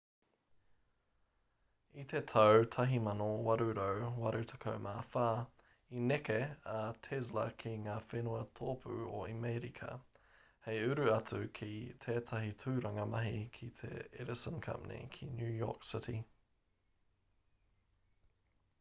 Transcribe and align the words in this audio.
i 2.03 2.03
te 2.13 2.19
tau 2.29 2.53
1884 2.83 5.43
i 5.99 6.01
neke 6.13 6.37
a 6.71 6.79
tesla 7.09 7.43
ki 7.65 7.73
ngā 7.83 7.97
whenua 8.13 8.39
tōpū 8.61 8.95
o 9.19 9.21
amerika 9.35 9.91
hei 10.69 10.79
uru 10.93 11.07
atu 11.17 11.43
ki 11.61 11.69
tētahi 12.07 12.51
tūranga 12.65 13.07
mahi 13.13 13.45
ki 13.59 13.69
te 13.83 13.91
edison 14.25 14.59
company 14.71 15.01
ki 15.19 15.29
new 15.41 15.53
york 15.63 15.87
city 15.95 16.17